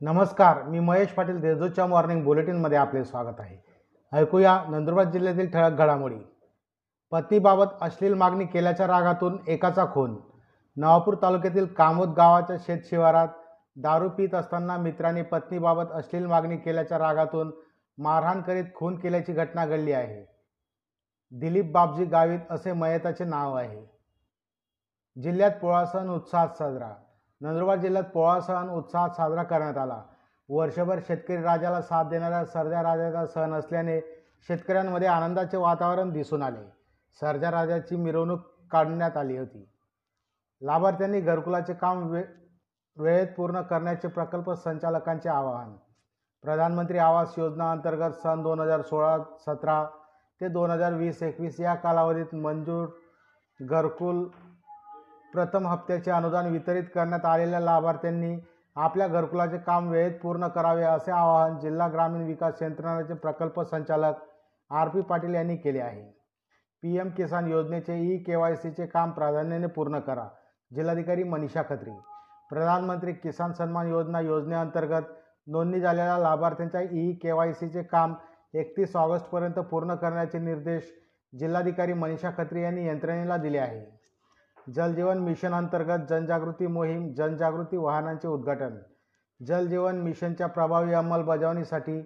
नमस्कार 0.00 0.62
मी 0.62 0.80
महेश 0.80 1.08
पाटील 1.08 1.40
देजूच्या 1.40 1.86
मॉर्निंग 1.86 2.24
बुलेटिनमध्ये 2.24 2.78
आपले 2.78 3.04
स्वागत 3.04 3.34
आहे. 3.38 3.56
ऐकूया 4.12 4.64
नंदुरबार 4.68 5.04
जिल्ह्यातील 5.04 5.50
ठळक 5.50 5.72
घडामोडी. 5.72 6.18
पत्नीबाबत 7.10 7.64
अश्लील 7.80 8.14
मागणी 8.14 8.46
केल्याच्या 8.46 8.86
रागातून 8.86 9.38
एकाचा 9.48 9.84
खून. 9.94 10.16
नवापूर 10.76 11.14
तालुक्यातील 11.22 11.66
कामोद 11.66 12.08
गावाच्या 12.08 12.56
शेत 12.60 12.78
शिवारात 12.84 13.28
दारू 13.76 14.08
पित 14.08 14.34
असताना 14.34 14.76
मित्राने 14.76 15.22
पत्नीबाबत 15.22 15.92
अश्लील 15.92 16.26
मागणी 16.26 16.56
केल्याच्या 16.56 16.98
रागातून 16.98 17.52
मारहाण 17.98 18.40
करीत 18.40 18.64
खून 18.74 18.98
केल्याची 18.98 19.32
घटना 19.32 19.66
घडली 19.66 19.92
आहे. 19.92 20.24
दिलीप 21.30 21.72
बाबजी 21.72 22.04
गावित 22.04 22.40
असे 22.50 22.72
मयताचे 22.72 23.24
नाव 23.24 23.54
आहे. 23.54 23.82
जिल्ह्यात 25.22 25.52
पोळा 25.62 25.86
सण 25.86 26.08
उत्साहात 26.08 26.48
साजरा. 26.48 26.94
नंदुरबार 27.40 27.76
जिल्ह्यात 27.76 28.04
पोळा 28.04 28.40
सण 28.40 28.68
उत्साहात 28.68 29.10
साजरा 29.10 29.42
करण्यात 29.42 29.78
आला. 29.78 30.02
वर्षभर 30.48 30.98
शेतकरी 31.06 31.42
राजाला 31.42 31.80
साथ 31.82 32.04
देणाऱ्या 32.04 32.44
सरद्या 32.44 32.82
राजाचा 32.82 33.24
सण 33.26 33.54
असल्याने 33.54 34.00
शेतकऱ्यांमध्ये 34.48 35.08
आनंदाचे 35.08 35.56
वातावरण 35.56 36.10
दिसून 36.10 36.42
आले. 36.42 36.64
सरद्या 37.20 37.50
राजाची 37.50 37.96
मिरवणूक 37.96 38.40
काढण्यात 38.70 39.16
आली 39.16 39.36
होती. 39.38 39.64
लाभार्थ्यांनी 40.62 41.20
घरकुलाचे 41.20 41.74
काम 41.74 42.06
वे 42.10 42.22
वेळेत 42.96 43.26
पूर्ण 43.36 43.60
करण्याचे 43.60 44.08
प्रकल्प 44.08 44.50
संचालकांचे 44.50 45.28
आवाहन. 45.28 45.72
प्रधानमंत्री 46.44 46.98
आवास 46.98 47.34
योजना 47.38 47.70
अंतर्गत 47.70 48.14
सन 48.14 48.42
दोन 48.42 48.60
हजार 48.60 48.82
सोळा 48.82 49.16
सतरा 49.46 49.84
ते 50.40 50.48
दोन 50.48 50.70
हजार 50.70 50.92
वीस 50.92 51.22
एकवीस 51.22 51.60
या 51.60 51.74
कालावधीत 51.74 52.34
मंजूर 52.34 52.86
घरकुल 53.60 54.28
प्रथम 55.36 55.66
हप्त्याचे 55.66 56.10
अनुदान 56.10 56.46
वितरित 56.46 56.84
करण्यात 56.94 57.24
आलेल्या 57.26 57.58
लाभार्थ्यांनी 57.60 58.36
आपल्या 58.76 59.06
घरकुलाचे 59.08 59.58
काम 59.58 59.88
वेळेत 59.88 60.12
पूर्ण 60.22 60.46
करावे 60.48 60.82
असे 60.82 61.10
आवाहन 61.12 61.58
जिल्हा 61.58 61.88
ग्रामीण 61.88 62.22
विकास 62.26 62.62
यंत्रणेचे 62.62 63.14
प्रकल्प 63.14 63.60
संचालक 63.60 64.22
आर 64.70 64.88
पी 64.88 65.00
पाटील 65.00 65.34
यांनी 65.34 65.56
केले 65.56 65.80
आहे. 65.80 66.02
पी 66.82 66.96
एम 66.98 67.10
किसान 67.10 67.46
योजनेचे 67.46 67.98
ई 68.04 68.16
के 68.18 68.36
वाय 68.36 68.56
सीचे 68.56 68.86
काम 68.86 69.10
प्राधान्याने 69.10 69.66
पूर्ण 69.66 69.98
करा. 69.98 70.26
जिल्हाधिकारी 70.70 71.22
मनीषा 71.24 71.62
खत्री. 71.68 71.90
प्रधानमंत्री 72.50 73.12
किसान 73.12 73.52
सन्मान 73.52 73.88
योजना 73.88 74.20
योजनेअंतर्गत 74.20 75.12
नोंदणी 75.46 75.80
झालेल्या 75.80 76.18
लाभार्थ्यांच्या 76.18 76.80
ई 76.80 77.12
के 77.22 77.32
वाय 77.32 77.52
सीचे 77.52 77.82
काम 77.82 78.14
एकतीस 78.54 78.96
ऑगस्टपर्यंत 78.96 79.58
पूर्ण 79.70 79.94
करण्याचे 79.94 80.38
निर्देश 80.38 80.92
जिल्हाधिकारी 81.32 81.92
मनीषा 81.92 82.30
खत्री 82.38 82.62
यांनी 82.62 82.86
यंत्रणेला 82.88 83.36
दिले 83.36 83.58
आहे. 83.58 83.95
जलजीवन 84.74 85.18
मिशन 85.18 85.52
अंतर्गत 85.52 86.06
जनजागृती 86.10 86.66
मोहीम 86.66 87.12
जनजागृती 87.14 87.76
वाहनांचे 87.76 88.28
उद्घाटन 88.28 88.76
जलजीवन 89.46 89.96
मिशनच्या 89.96 90.46
प्रभावी 90.46 90.92
अंमलबजावणीसाठी 90.92 92.00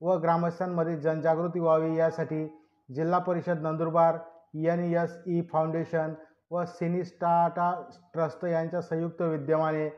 व 0.00 0.16
ग्रामस्थांमध्ये 0.16 0.96
जनजागृती 0.96 1.60
व्हावी 1.60 1.96
यासाठी 1.96 2.46
जिल्हा 2.94 3.18
परिषद 3.18 3.58
Nandurbar 3.62 4.18
N 4.54 4.80
S 4.80 5.18
E 5.26 5.40
foundation 5.40 6.14
व 6.50 6.64
सिनिस्टाटा 6.64 7.84
ट्रस्ट 8.14 8.44
यांच्या 8.44 8.80
संयुक्त 8.80 9.22
विद्यमाने 9.22 9.88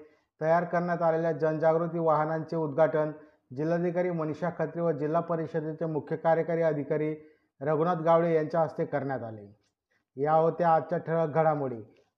तयार 0.40 0.64
करण्यात 0.64 1.02
आलेल्या 1.02 1.32
जनजागृती 1.32 1.98
वाहनांचे 1.98 2.56
उद्घाटन 2.56 3.10
जिल्हाधिकारी 3.56 4.10
मनीषा 4.10 4.50
खत्री 4.58 4.80
व 4.80 4.90
जिल्हा 4.90 5.20
परिषदेचे 5.20 5.86
मुख्य 5.86 6.16
कार्यकारी 6.16 6.62
अधिकारी 6.62 7.14
रघुनाथ 7.60 7.96
गावडे 7.96 8.34
यांच्या 8.34 8.60
हस्ते 8.60 8.84
करण्यात 8.84 9.22
आले. 9.22 9.46
या 10.16 10.32
होत्या 10.32 10.74
आजच्या 10.74 10.98
ठळक 10.98 11.28
घडामोडी. 11.28 11.82